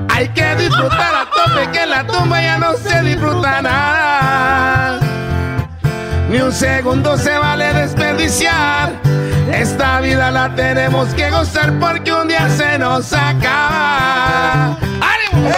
[0.08, 5.00] hay que disfrutar a tope que en la tumba ya no se disfruta nada.
[6.30, 8.92] Ni un segundo se vale desperdiciar.
[9.52, 14.78] Esta vida la tenemos que gozar porque un día se nos acaba.
[15.00, 15.50] ¡Ánimo,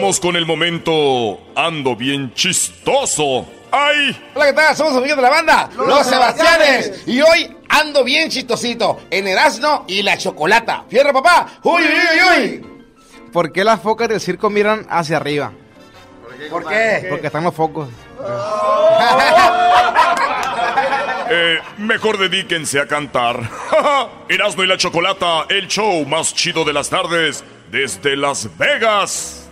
[0.00, 3.44] vamos con el momento Ando bien chistoso.
[3.72, 4.16] ¡Ay!
[4.32, 4.76] Hola, ¿qué tal?
[4.76, 7.02] Somos amigos de la banda, Los, Sebastianes.
[7.06, 10.84] Y hoy ando bien chistosito en Erasmo y la Chocolata.
[10.88, 11.48] ¡Fierro, papá!
[11.64, 13.30] ¡Uy, uy, uy, uy!
[13.32, 15.52] ¿Por qué las focas del circo miran hacia arriba?
[16.48, 17.06] ¿Por qué?
[17.10, 17.88] Porque están los focos.
[21.30, 23.38] Eh, mejor dedíquense a cantar.
[24.30, 29.47] Erasmo y la Chocolata, el show más chido de las tardes desde Las Vegas.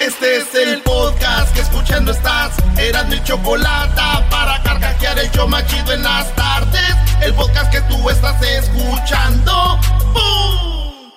[0.00, 2.54] Este es el podcast que escuchando estás.
[2.78, 6.94] Eran mi chocolate para carcajear el show más chido en las tardes.
[7.22, 9.80] El podcast que tú estás escuchando.
[10.12, 11.12] ¡Bum!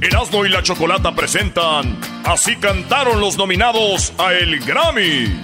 [0.00, 5.40] Erasmo y la Chocolata presentan Así cantaron los nominados a el Grammy.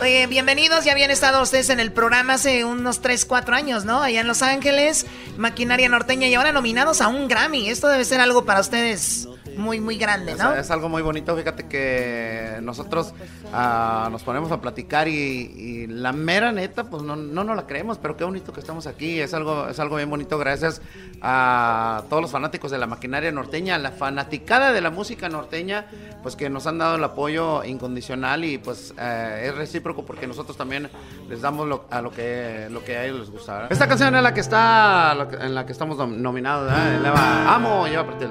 [0.00, 4.02] Oye, bienvenidos, ya habían estado ustedes en el programa hace unos 3, 4 años, ¿no?
[4.02, 7.70] Allá en Los Ángeles, Maquinaria Norteña y ahora nominados a un Grammy.
[7.70, 10.52] Esto debe ser algo para ustedes muy, muy grande, ¿no?
[10.54, 13.14] Es, es algo muy bonito, fíjate que nosotros
[13.52, 17.66] ah, nos ponemos a platicar y, y la mera neta, pues no, no nos la
[17.66, 20.80] creemos, pero qué bonito que estamos aquí, es algo, es algo bien bonito, gracias
[21.22, 25.86] a todos los fanáticos de la maquinaria norteña, la fanaticada de la música norteña,
[26.22, 30.56] pues que nos han dado el apoyo incondicional y pues eh, es recíproco porque nosotros
[30.56, 30.90] también
[31.28, 33.52] les damos lo, a lo que, lo que a ellos les gusta.
[33.54, 33.72] ¿verdad?
[33.72, 36.72] Esta canción es la que está, en la que estamos nom- nominados.
[36.72, 38.30] Eleva, amo, lleva partido.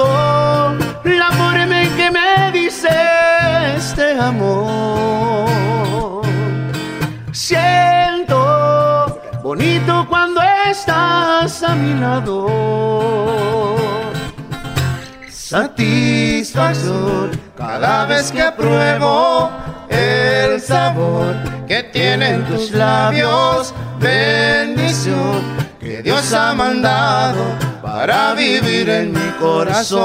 [0.00, 6.22] Amo la forma que me dices te amo.
[7.32, 12.46] Siento bonito cuando estás a mi lado.
[15.30, 19.50] Satisfacción cada vez que pruebo
[19.88, 21.34] el sabor
[21.66, 23.74] que tienen tus labios.
[23.98, 27.44] Bendición que Dios ha mandado
[27.82, 29.98] para vivir en mi corazón.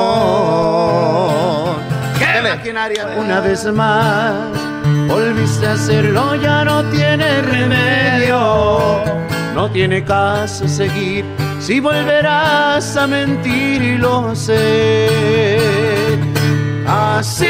[3.17, 4.33] Una vez más,
[5.07, 9.01] volviste a hacerlo, ya no tiene remedio.
[9.53, 11.23] No tiene caso seguir
[11.59, 15.07] si volverás a mentir y lo sé.
[16.87, 17.47] Así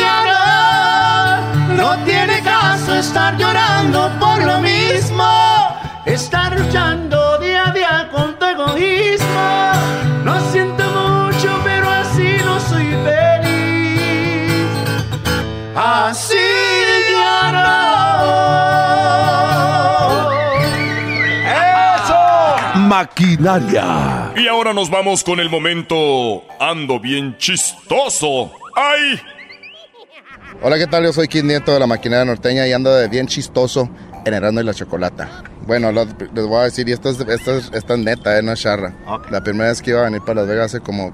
[0.00, 5.28] ya no, no tiene caso estar llorando por lo mismo.
[6.06, 7.19] Estar luchando
[7.72, 9.72] día a día con tu egoísmo.
[10.24, 14.66] Lo siento mucho, pero así no soy feliz.
[15.74, 16.34] Así
[17.12, 17.60] ya no.
[22.04, 22.78] ¡Eso!
[22.78, 24.32] Maquinaria.
[24.36, 28.52] Y ahora nos vamos con el momento Ando bien chistoso.
[28.74, 29.20] ¡Ay!
[30.62, 31.04] Hola, ¿qué tal?
[31.04, 33.88] Yo soy Kid Nieto de la Maquinaria Norteña y ando de bien chistoso
[34.24, 35.42] en Erasmo y la Chocolata.
[35.66, 37.54] Bueno, les voy a decir, y esto es, esto
[37.94, 38.94] es, neta, eh, no es charra.
[39.30, 41.12] La primera vez que iba a venir para Las Vegas hace como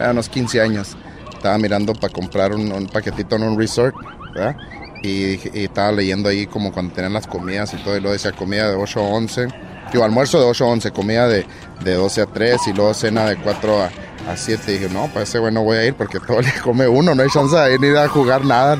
[0.00, 0.96] ah, unos 15 años,
[1.34, 3.94] estaba mirando para comprar un, un paquetito en un resort,
[4.34, 4.56] ¿verdad?
[5.02, 8.68] Y estaba leyendo ahí como cuando tenían las comidas y todo, y luego decía comida
[8.68, 9.48] de 8 a 11,
[9.92, 11.46] digo, almuerzo de 8 a 11, comida de,
[11.80, 13.90] de 12 a 3 y luego cena de 4 a,
[14.30, 14.62] a 7.
[14.72, 17.14] Y dije, no, para ese güey no voy a ir porque todo día come uno,
[17.14, 18.78] no hay chance de ir ni a jugar nada.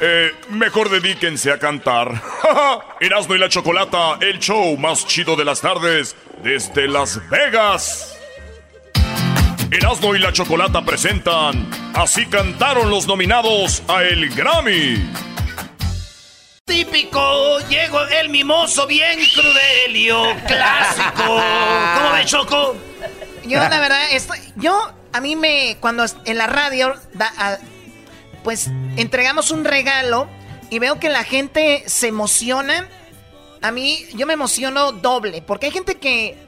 [0.00, 2.20] Eh, mejor dedíquense a cantar.
[3.00, 8.16] Erasmo y la Chocolata, el show más chido de las tardes desde Las Vegas.
[9.70, 15.31] Erasmo y la Chocolata presentan Así cantaron los nominados a el Grammy.
[16.72, 21.22] Típico, llegó el mimoso bien crudelio, clásico.
[21.22, 22.76] ¿Cómo ves, Choco?
[23.44, 26.94] Yo, la verdad, estoy, yo, a mí me, cuando en la radio,
[28.42, 30.30] pues entregamos un regalo
[30.70, 32.88] y veo que la gente se emociona.
[33.60, 36.38] A mí, yo me emociono doble, porque hay gente que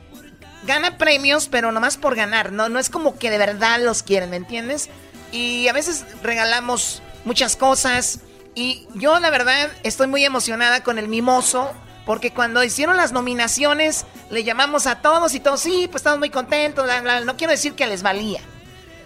[0.67, 4.31] gana premios, pero nomás por ganar, no, no es como que de verdad los quieren,
[4.31, 4.89] ¿me entiendes?
[5.33, 8.21] Y a veces regalamos muchas cosas.
[8.55, 11.73] Y yo, la verdad, estoy muy emocionada con el mimoso.
[12.07, 16.29] Porque cuando hicieron las nominaciones, le llamamos a todos y todos, sí, pues estamos muy
[16.29, 17.21] contentos, bla, bla".
[17.21, 18.41] no quiero decir que les valía.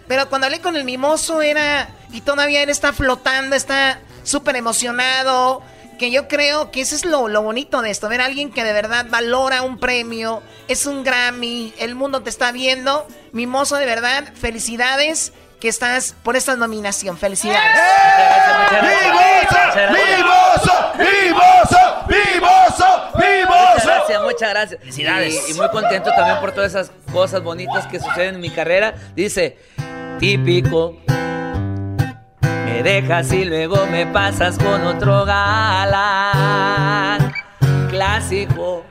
[0.09, 5.63] Pero cuando hablé con el mimoso era, y todavía él está flotando, está súper emocionado,
[5.99, 8.65] que yo creo que eso es lo, lo bonito de esto, ver a alguien que
[8.65, 13.07] de verdad valora un premio, es un Grammy, el mundo te está viendo.
[13.33, 17.79] Mimoso, de verdad, felicidades que estás por esta nominación, felicidades.
[18.71, 19.59] ¡Vivoso!
[20.99, 22.05] ¡Vivoso!
[22.09, 22.87] ¡Vivoso!
[23.15, 24.81] Muchas gracias, muchas gracias.
[24.81, 25.49] Felicidades.
[25.49, 28.95] Y, y muy contento también por todas esas cosas bonitas que suceden en mi carrera.
[29.15, 29.59] Dice,
[30.19, 30.97] típico,
[32.41, 37.33] me dejas y luego me pasas con otro galán.
[37.89, 38.85] Clásico,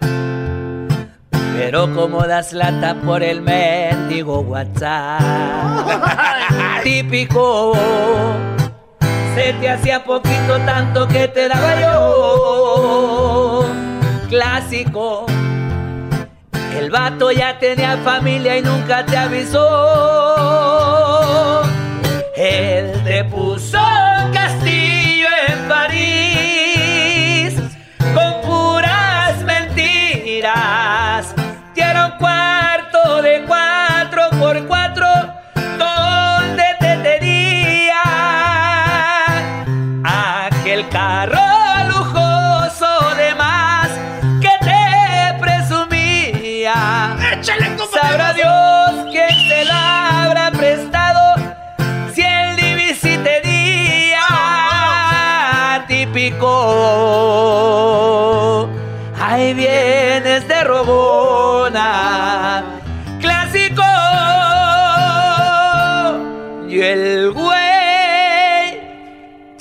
[1.57, 5.19] pero como das lata por el mendigo WhatsApp.
[6.83, 7.73] Típico,
[9.33, 13.65] se te hacía poquito tanto que te daba yo.
[14.29, 15.25] Clásico.
[16.77, 19.67] El vato ya tenía familia y nunca te avisó.
[22.35, 23.23] Él te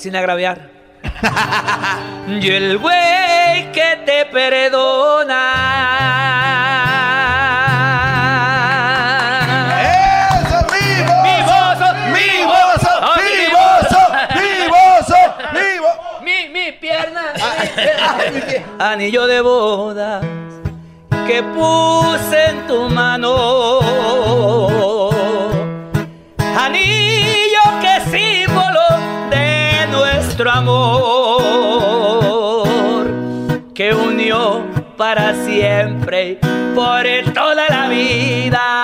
[0.07, 0.69] sin agraviar.
[2.29, 5.41] y el güey que te perdona.
[10.31, 11.11] ¡Eso, vivo!
[11.27, 11.87] ¡Vivoso!
[12.15, 12.87] ¡Vivoso!
[13.01, 13.99] ¡Oh, ¡Vivoso!
[14.39, 15.19] ¡Vivoso!
[15.51, 15.91] ¡Vivo!
[16.21, 17.33] Mi, mi pierna.
[18.79, 20.23] Anillo de bodas
[21.27, 23.81] que puse en tu mano.
[30.57, 32.17] Amor.
[33.73, 34.63] Que unió
[34.97, 36.39] para siempre,
[36.75, 38.76] por toda la vida,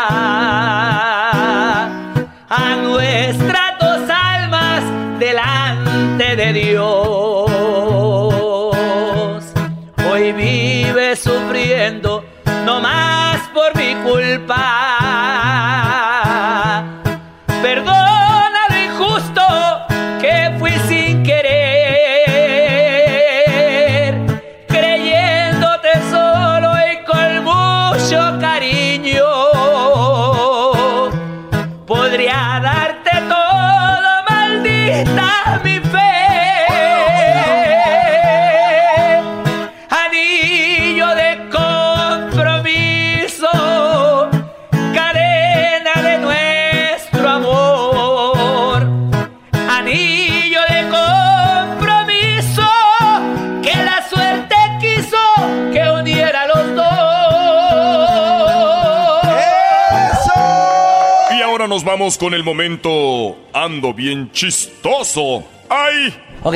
[61.94, 65.44] vamos con el momento Ando bien chistoso.
[65.70, 66.12] ¡Ay!
[66.42, 66.56] Ok,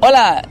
[0.00, 0.42] hola,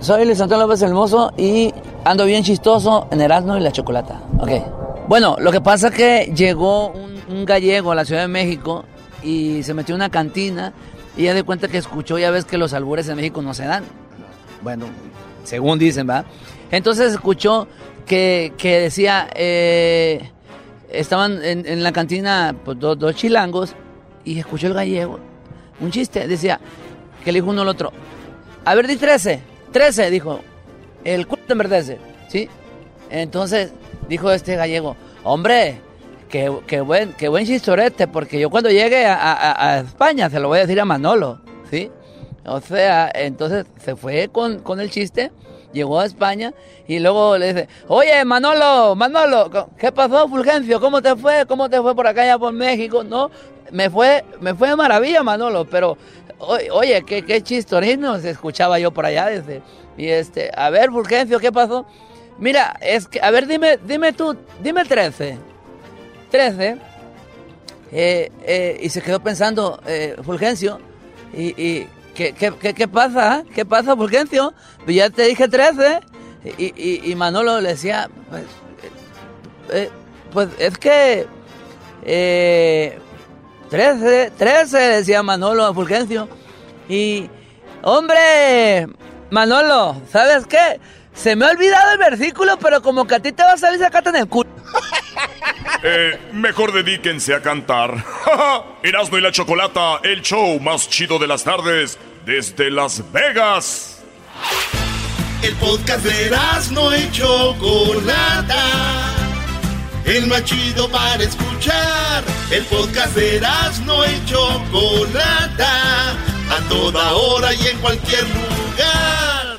[0.00, 1.72] soy Luis Antonio López Hermoso y
[2.04, 4.20] ando bien chistoso en Erasmo y la Chocolata.
[4.40, 4.50] Ok,
[5.06, 8.84] bueno, lo que pasa es que llegó un, un gallego a la Ciudad de México
[9.22, 10.72] y se metió en una cantina
[11.16, 13.64] y ya de cuenta que escuchó, ya ves que los albures en México no se
[13.64, 13.84] dan.
[14.60, 14.86] Bueno,
[15.44, 16.24] según dicen, ¿va?
[16.72, 17.68] Entonces escuchó
[18.06, 20.32] que, que decía, eh,
[20.90, 23.76] estaban en, en la cantina pues, dos, dos chilangos
[24.24, 25.18] y escuchó el gallego
[25.80, 26.60] un chiste, decía,
[27.24, 27.92] que le dijo uno al otro,
[28.64, 29.40] a ver, di 13,
[29.72, 30.40] 13, dijo,
[31.04, 31.98] el culo te enverdece,
[32.28, 32.48] ¿sí?
[33.10, 33.72] Entonces
[34.08, 35.80] dijo este gallego, hombre,
[36.28, 40.58] qué, qué buen, qué buen chistorete, porque yo cuando llegue a, España se lo voy
[40.58, 41.90] a decir a Manolo, ¿sí?
[42.46, 45.32] O sea, entonces se fue con, con el chiste,
[45.72, 46.54] llegó a España
[46.86, 50.80] y luego le dice, oye, Manolo, Manolo, ¿qué pasó, Fulgencio?
[50.80, 51.46] ¿Cómo te fue?
[51.46, 53.02] ¿Cómo te fue por acá ya por México?
[53.02, 53.30] No,
[53.74, 55.98] me fue, me fue de maravilla, Manolo, pero
[56.38, 59.62] oye, qué, qué chistorino se escuchaba yo por allá, dice.
[59.96, 61.84] Y este, a ver, Fulgencio, ¿qué pasó?
[62.38, 65.38] Mira, es que, a ver, dime, dime tú, dime 13.
[66.30, 66.76] 13.
[67.90, 70.78] Eh, eh, y se quedó pensando, eh, Fulgencio,
[71.32, 73.42] y, y ¿qué, qué, qué, qué pasa?
[73.56, 74.54] ¿Qué pasa, Fulgencio?
[74.84, 75.98] Pues ya te dije 13.
[76.58, 78.44] Y, y, y Manolo le decía, pues,
[79.72, 79.90] eh,
[80.32, 81.26] pues es que...
[82.06, 82.98] Eh,
[83.70, 86.28] 13, 13, decía Manolo a Fulgencio.
[86.88, 87.28] Y,
[87.82, 88.88] hombre,
[89.30, 90.80] Manolo, ¿sabes qué?
[91.14, 93.78] Se me ha olvidado el versículo, pero como que a ti te va a salir
[93.78, 94.50] sacate en el culo.
[95.86, 98.02] Eh, mejor dedíquense a cantar.
[98.82, 104.02] Erasmo y la Chocolata, el show más chido de las tardes desde Las Vegas.
[105.42, 108.54] El podcast de Erasmo y Chocolata.
[110.04, 112.22] El más chido para escuchar.
[112.50, 116.10] El podcast de Erasmo y Chocolata.
[116.50, 119.58] A toda hora y en cualquier lugar.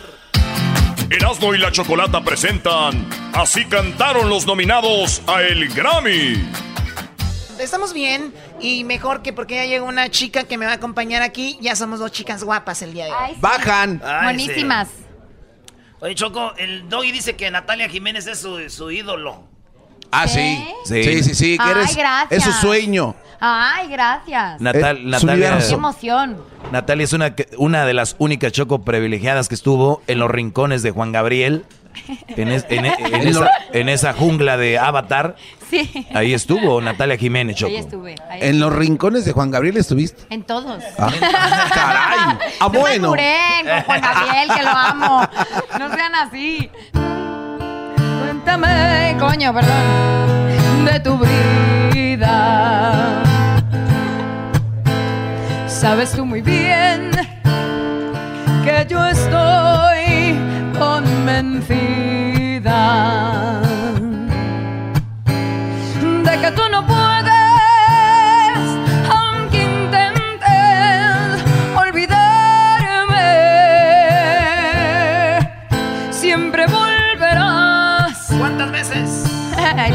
[1.10, 6.42] Erasmo y la Chocolata presentan Así cantaron los nominados a el Grammy.
[7.60, 11.22] Estamos bien y mejor que porque ya llegó una chica que me va a acompañar
[11.22, 11.58] aquí.
[11.60, 13.36] Ya somos dos chicas guapas el día de hoy.
[13.40, 14.02] Bajan.
[14.24, 14.90] Buenísimas.
[16.02, 19.55] Oye, Choco, el Doggy dice que Natalia Jiménez es su, su ídolo.
[20.12, 20.66] Ah, sí.
[20.86, 21.58] Sí, sí, sí.
[21.58, 22.32] que Ay, eres, gracias.
[22.32, 23.16] es su sueño.
[23.40, 24.62] Ay, gracias.
[24.62, 25.58] Natal- Eh, su Natalia.
[25.68, 26.38] Qué emoción.
[26.72, 30.84] Natalia es una, que- una de las únicas choco privilegiadas que estuvo en los rincones
[30.84, 31.66] de Juan Gabriel.
[32.30, 35.36] En, es- en- en En esa, los- en esa jungla de Avatar.
[35.70, 36.08] Sí.
[36.14, 37.70] Ahí estuvo Natalia Jiménez, Choco.
[37.72, 38.16] Ahí estuve.
[38.30, 40.24] ahí En los rincones de Juan Gabriel estuviste.
[40.30, 40.82] En todos.
[40.98, 41.12] Ah,
[41.74, 42.50] caray.
[42.60, 43.10] Ah, No bueno.
[43.10, 43.18] con
[43.86, 45.22] Juan Gabriel, que lo amo.
[45.80, 46.70] No sean así.
[48.46, 53.24] Cuéntame, coño, perdón, de tu vida.
[55.66, 57.10] Sabes tú muy bien
[58.64, 60.38] que yo estoy
[60.78, 62.04] convencida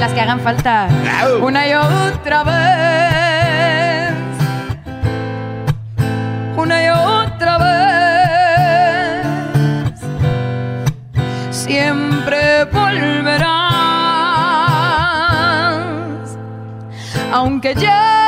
[0.00, 0.88] las que hagan falta.
[1.42, 4.14] Una y otra vez.
[6.56, 9.26] Una y otra vez.
[11.50, 13.50] Siempre volverás.
[17.32, 18.19] Aunque ya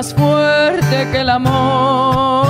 [0.00, 2.48] más fuerte que el amor.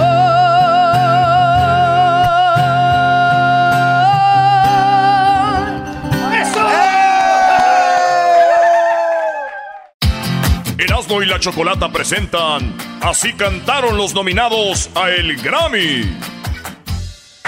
[10.79, 16.19] Erasmo y la Chocolata presentan Así cantaron los nominados a el Grammy.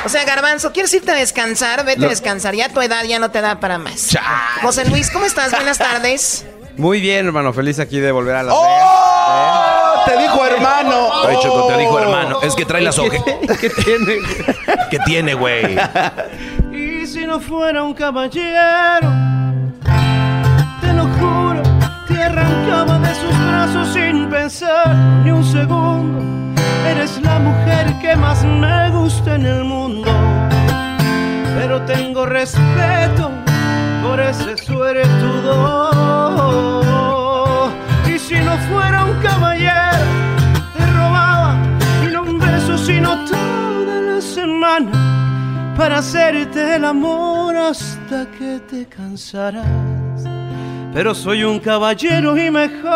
[0.05, 1.85] O sea, Garbanzo, ¿quieres irte a descansar?
[1.85, 2.07] Vete No.
[2.07, 2.55] a descansar.
[2.55, 4.17] Ya tu edad ya no te da para más.
[4.63, 5.53] José Luis, ¿cómo estás?
[5.53, 6.45] Buenas tardes.
[6.79, 7.53] Muy bien, hermano.
[7.53, 8.82] Feliz aquí de volver a la ¡Oh!
[10.15, 11.11] Te dijo hermano.
[11.43, 12.41] Choco, te dijo hermano.
[12.43, 13.25] Es que trae las ojeras.
[13.61, 14.19] ¿Qué tiene?
[14.91, 15.77] ¿Qué tiene, güey?
[16.73, 19.09] Y si no fuera un caballero,
[20.81, 21.63] te lo juro,
[22.09, 24.95] te arrancaba de sus brazos sin pensar
[25.25, 26.21] ni un segundo.
[26.89, 30.11] Eres la mujer que más me gusta en el mundo.
[31.57, 33.31] Pero tengo respeto
[34.03, 36.22] por ese suertudo.
[45.77, 49.67] Para hacerte el amor hasta que te cansarás.
[50.93, 52.91] Pero soy un caballero y mejor,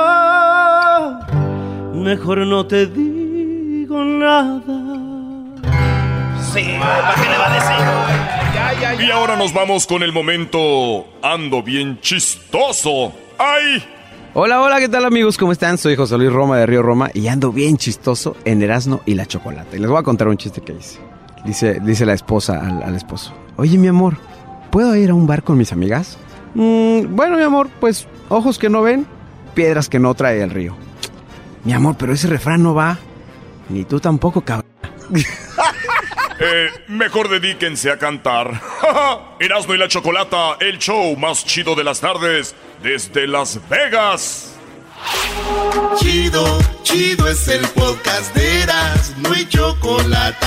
[1.95, 4.61] mejor no te digo nada.
[6.53, 9.07] Sí, ¿para qué le va a decir?
[9.07, 13.12] Y ahora nos vamos con el momento Ando bien chistoso.
[13.39, 13.83] ¡Ay!
[14.35, 15.39] Hola, hola, ¿qué tal amigos?
[15.39, 15.79] ¿Cómo están?
[15.79, 19.24] Soy José Luis Roma de Río Roma y ando bien chistoso en Erasmo y la
[19.27, 19.77] Chocolata.
[19.77, 20.99] Y les voy a contar un chiste que hice.
[21.47, 23.33] Dice, dice la esposa al, al esposo.
[23.57, 24.17] Oye, mi amor,
[24.71, 26.19] ¿puedo ir a un bar con mis amigas?
[26.55, 29.07] "Mm, bueno, mi amor, pues ojos que no ven,
[29.55, 30.77] piedras que no trae el río.
[31.65, 32.99] Mi amor, pero ese refrán no va.
[33.69, 34.67] Ni tú tampoco, cabrón.
[36.39, 38.61] Eh, mejor dedíquense a cantar.
[39.41, 44.55] Erasmo y la Chocolata, el show más chido de las tardes desde Las Vegas.
[45.97, 46.45] Chido,
[46.83, 50.47] chido es el podcast de Eras, no hay chocolate.